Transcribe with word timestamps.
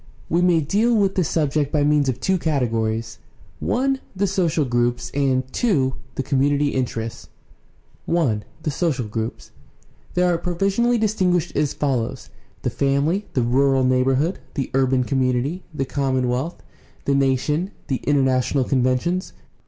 We 0.29 0.41
may 0.41 0.61
deal 0.61 0.95
with 0.95 1.13
this 1.13 1.29
subject 1.29 1.71
by 1.71 1.83
means 1.83 2.09
of 2.09 2.19
two 2.19 2.39
categories: 2.39 3.19
(i) 3.63 3.99
the 4.15 4.25
social 4.25 4.65
groups, 4.65 5.11
and 5.13 5.43
(2) 5.53 5.93
the 6.15 6.23
com 6.23 6.39
munity 6.39 6.73
interests. 6.73 7.29
I. 8.11 8.41
THE 8.63 8.71
SOCIAL 8.71 9.09
GROUPS 9.09 9.51
These 10.15 10.23
are 10.23 10.39
provisionally 10.39 10.97
distinguished 10.97 11.55
as 11.55 11.75
follows: 11.75 12.31
the 12.63 12.71
family, 12.71 13.27
the 13.35 13.43
rural 13.43 13.83
neighborhood, 13.83 14.39
the 14.55 14.71
urban 14.73 15.03
community, 15.03 15.61
the 15.71 15.85
commonwealth, 15.85 16.63
the 17.05 17.13
nation, 17.13 17.69
the 17.85 17.97
international 17.97 18.63
conventions. 18.63 19.33